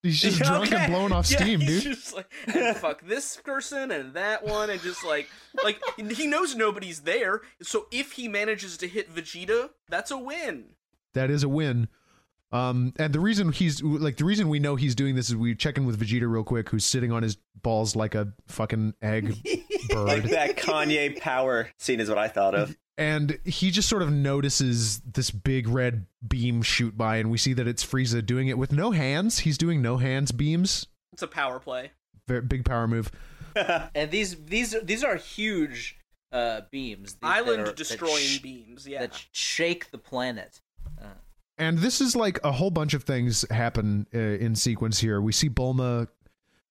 [0.01, 0.77] He's just drunk okay.
[0.85, 1.93] and blown off Yeah, steam, he's dude.
[1.95, 5.27] Just like, and fuck this person and that one, and just like,
[5.61, 7.41] like he knows nobody's there.
[7.61, 10.65] So if he manages to hit Vegeta, that's a win.
[11.15, 11.89] That is a win.
[12.51, 15.53] Um, and the reason he's like the reason we know he's doing this is we
[15.55, 19.35] check in with Vegeta real quick, who's sitting on his balls like a fucking egg
[19.89, 20.07] bird.
[20.07, 22.75] like that Kanye power scene is what I thought of.
[22.97, 27.53] and he just sort of notices this big red beam shoot by, and we see
[27.53, 29.39] that it's Frieza doing it with no hands.
[29.39, 30.87] He's doing no hands beams.
[31.13, 31.91] It's a power play.
[32.27, 33.11] Very big power move.
[33.95, 35.97] And these these these are huge
[36.31, 37.13] uh, beams.
[37.15, 38.87] These Island are- destroying sh- beams.
[38.87, 39.01] Yeah.
[39.01, 40.61] that shake the planet.
[41.59, 45.19] And this is like a whole bunch of things happen uh, in sequence here.
[45.21, 46.07] We see Bulma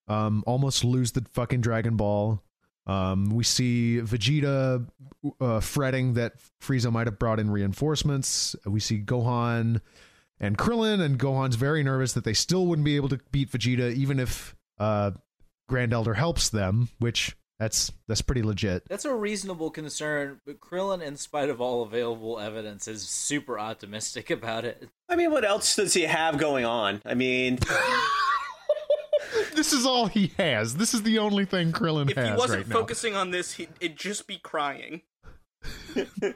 [0.08, 2.42] um, almost lose the fucking Dragon Ball.
[2.86, 4.88] Um, we see Vegeta
[5.42, 8.56] uh, fretting that Frieza might have brought in reinforcements.
[8.64, 9.82] We see Gohan
[10.40, 13.92] and Krillin, and Gohan's very nervous that they still wouldn't be able to beat Vegeta,
[13.92, 15.10] even if uh,
[15.68, 16.88] Grand Elder helps them.
[16.98, 18.84] Which that's that's pretty legit.
[18.88, 24.30] That's a reasonable concern, but Krillin, in spite of all available evidence, is super optimistic
[24.30, 24.88] about it.
[25.08, 27.02] I mean, what else does he have going on?
[27.04, 27.58] I mean,
[29.54, 30.76] This is all he has.
[30.76, 32.74] This is the only thing Krillin if has If he wasn't right now.
[32.76, 35.02] focusing on this, he'd, it'd just be crying.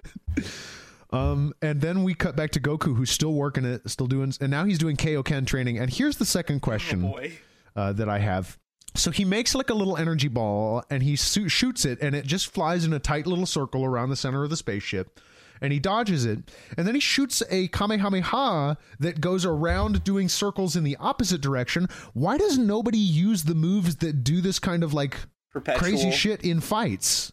[1.13, 4.51] Um, and then we cut back to Goku, who's still working it, still doing, and
[4.51, 5.79] now he's doing Kaioken training.
[5.79, 7.33] And here's the second Oh question boy.
[7.77, 8.59] uh, that I have.
[8.95, 12.27] So he makes like a little energy ball, and he su- shoots it, and it
[12.27, 15.21] just flies in a tight little circle around the center of the spaceship.
[15.61, 20.75] And he dodges it, and then he shoots a Kamehameha that goes around doing circles
[20.75, 21.87] in the opposite direction.
[22.15, 25.17] Why does nobody use the moves that do this kind of like
[25.53, 25.81] perpetual.
[25.81, 27.33] crazy shit in fights.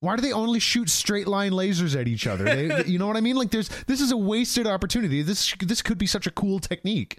[0.00, 2.44] Why do they only shoot straight line lasers at each other?
[2.44, 3.36] They, you know what I mean?
[3.36, 5.22] Like, there's this is a wasted opportunity.
[5.22, 7.18] This this could be such a cool technique.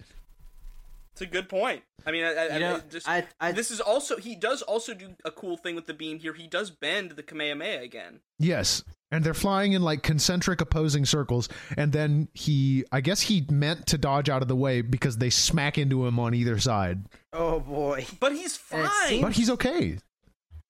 [1.15, 1.81] It's a good point.
[2.05, 4.61] I mean, I, I, You know, I just, I- I- this is also he does
[4.61, 6.33] also do a cool thing with the beam here.
[6.33, 8.19] He does bend the Kamehameha again.
[8.37, 11.47] Yes, and they're flying in like concentric opposing circles,
[11.77, 15.29] and then he, I guess he meant to dodge out of the way because they
[15.29, 18.05] smack into him on either side, Oh boy!
[18.19, 18.89] But he's fine.
[19.07, 19.97] seems- but he's okay.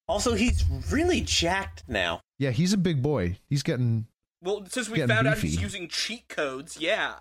[0.07, 2.21] Also, he's really jacked now.
[2.37, 3.39] Yeah, he's a big boy.
[3.49, 4.05] He's getting
[4.43, 7.15] well, since we Getting found out he's using cheat codes, yeah.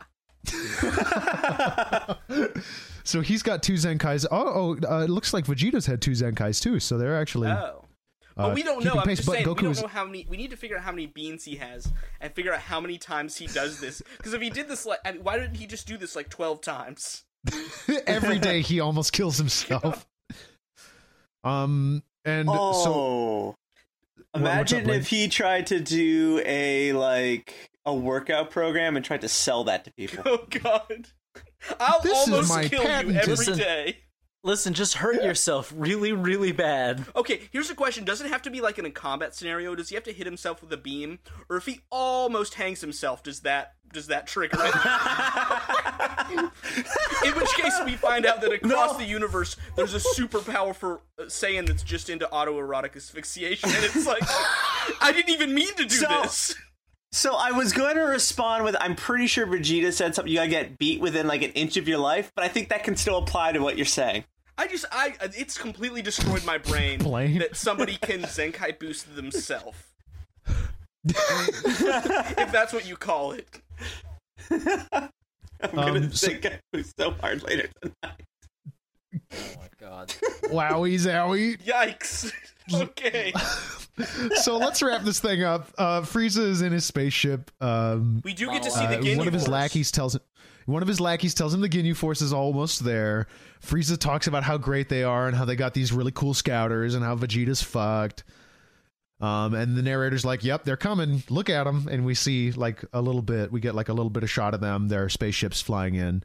[3.05, 4.27] so he's got two Zenkais.
[4.31, 6.81] Oh, oh, uh, it looks like Vegeta's had two Zenkais too.
[6.81, 7.81] So they're actually Oh.
[8.37, 8.95] But uh, we don't know.
[8.95, 10.27] I'm pace, just but saying we don't is- know how many.
[10.29, 12.99] We need to figure out how many beans he has and figure out how many
[12.99, 14.03] times he does this.
[14.17, 16.31] Because if he did this like, I mean, why didn't he just do this like
[16.31, 17.23] twelve times?
[18.07, 20.07] every day he almost kills himself.
[21.45, 23.55] Um and so oh,
[24.33, 29.21] what's imagine up, if he tried to do a like a workout program and tried
[29.23, 30.23] to sell that to people.
[30.31, 31.09] Oh God!
[31.81, 33.17] I'll This is almost my kill you patent.
[33.17, 33.59] every Listen.
[33.59, 33.99] day.
[34.47, 37.07] Listen, just hurt yourself really, really bad.
[37.17, 39.75] Okay, here's a question: Does it have to be like in a combat scenario?
[39.75, 41.19] Does he have to hit himself with a beam,
[41.49, 44.75] or if he almost hangs himself, does that does that trigger it?
[47.25, 48.99] in which case, we find out that across No.
[48.99, 54.07] the universe, there's a super powerful uh, Saiyan that's just into autoerotic asphyxiation, and it's
[54.07, 54.23] like,
[55.01, 56.55] I didn't even mean to do So- this.
[57.15, 60.33] So I was going to respond with, I'm pretty sure Vegeta said something.
[60.33, 62.83] You gotta get beat within like an inch of your life, but I think that
[62.83, 64.25] can still apply to what you're saying.
[64.59, 67.39] I just, I, it's completely destroyed my brain Blaine?
[67.39, 69.79] that somebody can Zenkai boost themselves.
[71.05, 73.49] if that's what you call it.
[74.51, 75.09] I'm
[75.73, 78.23] gonna Um, so- think I so hard later tonight.
[79.33, 80.09] Oh my god!
[80.49, 81.63] wowie zowie.
[81.65, 82.33] Yikes.
[82.73, 83.33] Okay.
[84.41, 85.71] So let's wrap this thing up.
[85.79, 87.53] Uh Frieza is in his spaceship.
[87.61, 90.21] Um We do get to see uh, the Ginyu one of his lackeys tells him
[90.67, 93.27] one of his lackeys tells him the Ginyu Force is almost there.
[93.65, 96.95] Frieza talks about how great they are and how they got these really cool scouters
[96.95, 98.25] and how Vegeta's fucked.
[99.21, 101.23] Um, and the narrator's like, "Yep, they're coming.
[101.31, 103.53] Look at them." And we see like a little bit.
[103.53, 104.89] We get like a little bit of shot of them.
[104.89, 106.25] Their spaceships flying in.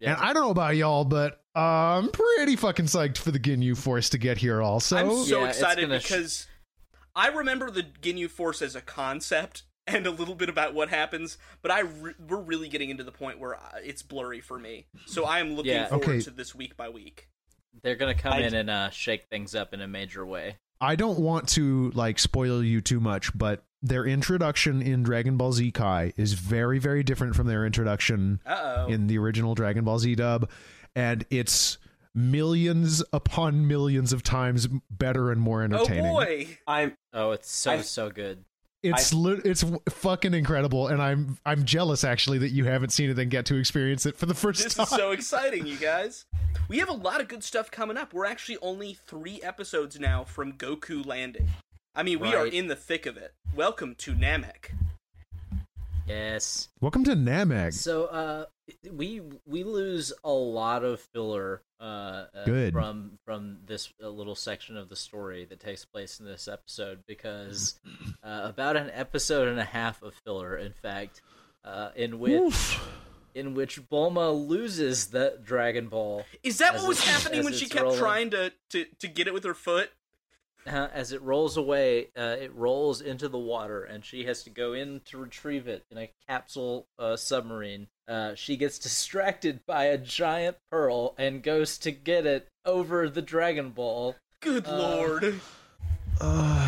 [0.00, 0.14] Yeah.
[0.14, 3.76] And I don't know about y'all, but uh, I'm pretty fucking psyched for the Ginyu
[3.76, 4.60] Force to get here.
[4.60, 6.46] Also, I'm so Yeah, excited gonna sh- because
[7.14, 11.38] I remember the Ginyu Force as a concept and a little bit about what happens,
[11.62, 14.86] but I re- we're really getting into the point where uh, it's blurry for me.
[15.06, 15.86] So I am looking Yeah.
[15.88, 16.20] forward Okay.
[16.22, 17.28] to this week by week.
[17.82, 20.56] They're gonna come I- in and uh, shake things up in a major way.
[20.80, 25.52] I don't want to like spoil you too much, but their introduction in Dragon Ball
[25.52, 28.86] Z Kai is very, very different from their introduction Uh oh.
[28.92, 30.48] in the original Dragon Ball Z dub,
[30.96, 31.78] and it's
[32.14, 36.06] millions upon millions of times better and more entertaining.
[36.06, 36.46] Oh entertaining.
[36.46, 36.58] boy.
[36.66, 38.44] I'm Oh, it's so I- so good.
[38.84, 43.18] It's li- it's fucking incredible, and I'm I'm jealous actually that you haven't seen it
[43.18, 44.84] and get to experience it for the first This time.
[44.84, 46.26] is so exciting, you guys.
[46.68, 48.12] We have a lot of good stuff coming up.
[48.12, 51.48] We're actually only three episodes now from Goku landing.
[51.94, 53.32] I mean, we are in the thick of it.
[53.56, 54.72] Welcome to Namek.
[56.06, 56.68] Yes.
[56.80, 57.72] Welcome to Namek.
[57.72, 58.44] So uh
[58.92, 61.82] we we lose a lot of filler uh,
[62.34, 62.72] uh Good.
[62.72, 67.04] from from this uh, little section of the story that takes place in this episode
[67.06, 67.78] because
[68.24, 71.20] uh, about an episode and a half of filler in fact
[71.64, 72.88] uh in which Oof.
[73.34, 77.68] in which Bulma loses the Dragon Ball Is that what was it's- happening when she
[77.68, 77.98] kept rolling.
[77.98, 79.90] trying to, to, to get it with her foot?
[80.66, 84.50] Uh, as it rolls away, uh, it rolls into the water, and she has to
[84.50, 87.88] go in to retrieve it in a capsule uh, submarine.
[88.08, 93.22] Uh, she gets distracted by a giant pearl and goes to get it over the
[93.22, 94.16] Dragon Ball.
[94.40, 95.40] Good Uh, lord.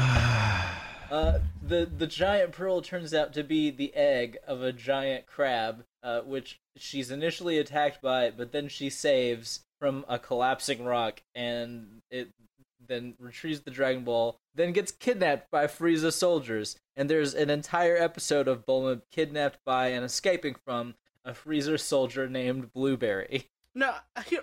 [1.08, 5.84] Uh, the the giant pearl turns out to be the egg of a giant crab,
[6.02, 12.02] uh, which she's initially attacked by, but then she saves from a collapsing rock, and
[12.10, 12.30] it
[12.88, 17.96] then retrieves the Dragon Ball, then gets kidnapped by Frieza soldiers, and there's an entire
[17.96, 23.48] episode of Bulma kidnapped by and escaping from a Frieza soldier named Blueberry.
[23.78, 23.92] No,
[24.26, 24.40] here-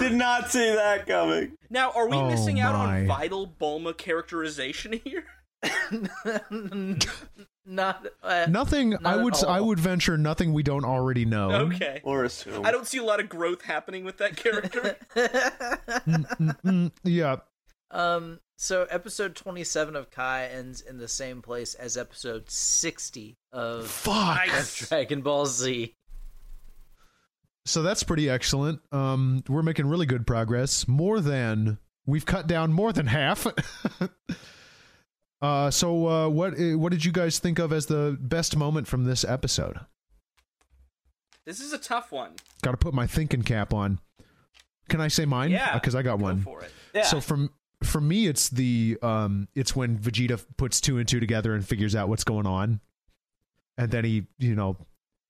[0.00, 1.52] did not see that coming.
[1.70, 3.02] now are we Oh missing out my.
[3.02, 5.24] on vital Bulma characterization here?
[7.66, 8.90] Not uh, nothing.
[8.90, 9.66] Not I would s- I all.
[9.68, 11.50] would venture nothing we don't already know.
[11.66, 12.00] Okay.
[12.04, 12.64] Or assume.
[12.64, 14.96] I don't see a lot of growth happening with that character.
[17.04, 17.36] Yeah.
[17.90, 23.86] Um, so episode 27 of Kai ends in the same place as episode 60 of
[23.88, 24.46] Fuck.
[24.46, 24.88] Nice.
[24.88, 25.94] Dragon Ball Z.
[27.66, 28.80] So that's pretty excellent.
[28.92, 30.88] Um, we're making really good progress.
[30.88, 33.46] More than we've cut down more than half.
[35.42, 38.86] uh, so uh, what uh, what did you guys think of as the best moment
[38.86, 39.80] from this episode?
[41.46, 42.32] This is a tough one.
[42.62, 43.98] Got to put my thinking cap on.
[44.88, 45.50] Can I say mine?
[45.50, 46.40] Yeah, because I got Go one.
[46.42, 46.72] for it.
[46.94, 47.02] Yeah.
[47.02, 47.50] So from
[47.82, 51.94] for me, it's the um, it's when Vegeta puts two and two together and figures
[51.94, 52.80] out what's going on,
[53.78, 54.76] and then he you know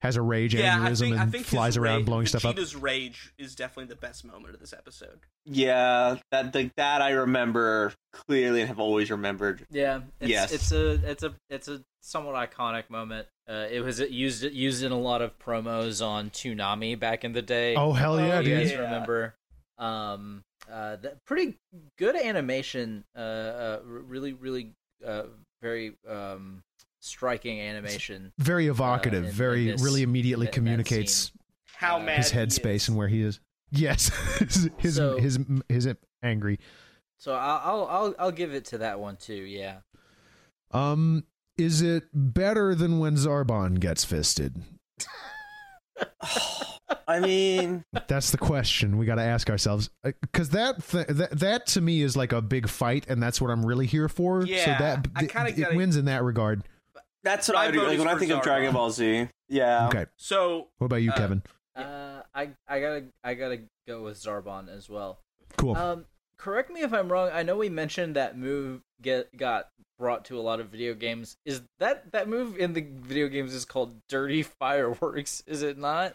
[0.03, 2.45] has a rage Yeah, I aneurysm think, I and think flies around rage, blowing stuff
[2.45, 2.57] up.
[2.57, 5.21] Vegeta's rage is definitely the best moment of this episode.
[5.45, 9.67] yeah, that the, that I remember clearly and have always remembered.
[9.71, 10.53] Yeah, it's, Yes.
[10.53, 13.27] it's a it's a it's a somewhat iconic moment.
[13.49, 17.43] Uh, it was used used in a lot of promos on Toonami back in the
[17.43, 17.75] day.
[17.75, 18.59] Oh hell yeah, Oh, you dude!
[18.63, 18.79] guys Yeah.
[18.79, 19.35] remember?
[19.79, 21.57] Um, uh, that pretty
[21.99, 23.05] good animation.
[23.17, 24.73] Uh, uh really, really,
[25.07, 25.25] uh,
[25.63, 26.63] very um
[27.01, 28.33] striking animation.
[28.39, 29.25] Very evocative.
[29.25, 31.33] in- in very this- really immediately in communicates.
[31.75, 32.89] How Uh, mad his headspace is.
[32.89, 33.41] and where he is.
[33.73, 35.39] Yes, his his, So- his
[35.69, 35.89] his
[36.23, 36.59] angry.
[37.19, 39.35] So I'll, I'll I'll I'll give it to that one too.
[39.35, 39.79] Yeah.
[40.73, 41.25] Um,
[41.59, 44.57] is it better than when Zarbon gets fisted?
[47.07, 49.91] I mean, That's the question we got to ask ourselves.
[50.03, 53.51] Because that, th- that that to me is like a big fight, and that's what
[53.51, 54.43] I'm really here for.
[54.43, 56.63] so Yeah, that I kinda it gotta- wins in that regard.
[57.23, 57.81] That's what My I do.
[57.81, 59.29] vote Like when I for think of Dragon Ball Z.
[59.49, 59.89] Yeah.
[59.89, 61.43] Okay, So what about you, Uh, Kevin?
[61.77, 65.19] Uh, I I gotta I gotta go with Zarbon as well.
[65.57, 65.77] Cool.
[65.77, 66.05] Um,
[66.37, 67.31] correct me if I'm wrong.
[67.33, 69.69] I know we mentioned that move get got
[69.99, 71.37] brought to a lot of video games.
[71.45, 75.43] Is that that move in the video games is called Dirty Fireworks?
[75.47, 76.15] Is it not?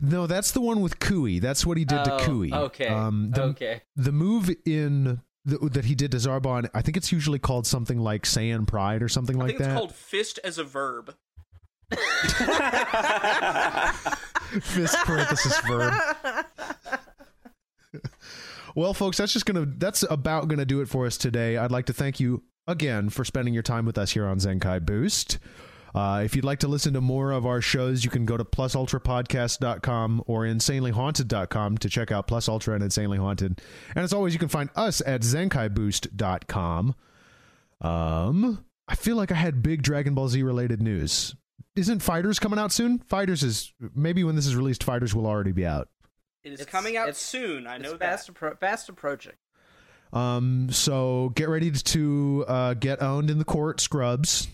[0.00, 1.40] no, that's the one with Kui.
[1.40, 2.52] That's what he did Oh, to Kui.
[2.52, 2.86] Okay.
[2.86, 3.82] Um, the, okay.
[3.96, 8.22] the move in that he did to Zarbon, I think it's usually called something like
[8.22, 9.74] Saiyan Pride or something I like think it's that.
[9.76, 11.14] called fist as a verb.
[14.62, 15.92] Fist parenthesis verb.
[18.74, 21.56] well, folks, that's just gonna that's about gonna do it for us today.
[21.56, 24.84] I'd like to thank you again for spending your time with us here on Zenkai
[24.84, 25.38] Boost.
[25.94, 28.44] Uh, if you'd like to listen to more of our shows, you can go to
[28.44, 33.60] plusultrapodcast.com or insanelyhaunted.com to check out Plus Ultra and Insanely Haunted.
[33.94, 36.94] And as always, you can find us at zenkaiboost.com.
[37.80, 41.34] Um, I feel like I had big Dragon Ball Z related news.
[41.76, 42.98] Isn't Fighters coming out soon?
[43.00, 45.88] Fighters is maybe when this is released, Fighters will already be out.
[46.42, 47.66] It is It's- coming out it's- soon.
[47.66, 48.10] I know it's that.
[48.10, 49.32] fast, appro- fast approaching.
[50.12, 54.46] Um, so get ready to uh, get owned in the court, Scrubs.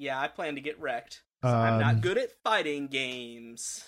[0.00, 1.22] Yeah, I plan to get wrecked.
[1.42, 3.84] 'cause I'm Um, not good at fighting games.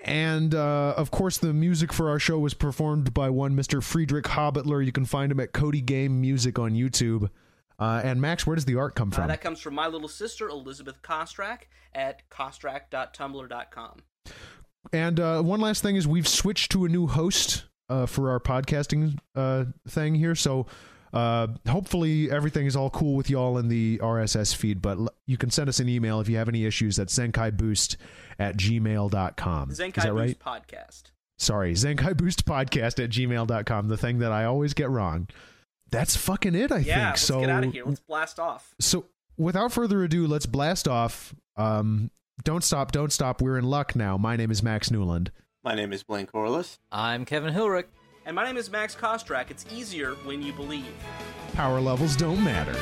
[0.00, 3.82] And uh, of course, the music for our show was performed by one Mr.
[3.82, 4.84] Friedrich Hobbitler.
[4.84, 7.30] You can find him at Cody Game Music on YouTube.
[7.78, 9.28] Uh, and Max, where does the art come Uh, from?
[9.28, 11.62] that comes from my little sister Elizabeth Kostrak
[11.94, 14.00] at kostrak.tumblr.com.
[14.92, 18.38] and uh, one last thing is we've switched to a new host uh, for our
[18.40, 20.34] podcasting uh, thing here.
[20.34, 20.66] So
[21.14, 24.82] uh, hopefully everything is all cool with y'all in the RSS feed.
[24.82, 27.96] But l- you can send us an email if you have any issues at zenkaiBoost
[28.38, 29.70] at gmail.com.
[29.70, 30.62] is Zenkai that Boost right?
[30.68, 31.02] podcast.
[31.38, 33.88] Sorry, Zenkai Boost Podcast at gmail.com.
[33.88, 35.28] The thing that I always get wrong.
[35.90, 37.06] That's fucking it, I yeah, think.
[37.10, 37.84] let's so get out of here.
[37.86, 38.74] Let's blast off.
[38.80, 39.06] so
[39.36, 41.34] without further ado, let's blast off.
[41.56, 42.10] Um,
[42.42, 43.40] don't stop, don't stop.
[43.40, 44.16] We're in luck now.
[44.16, 45.30] My name is Max Newland.
[45.62, 46.78] My name is Blaine Corliss.
[46.90, 47.86] I'm Kevin Hilrich.
[48.26, 49.50] And my name is Max Kostrak.
[49.50, 50.86] It's easier when you believe.
[51.52, 52.74] Power levels don't matter.